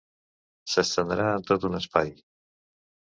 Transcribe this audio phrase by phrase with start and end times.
[0.75, 2.13] S'estendrà en tot un espai.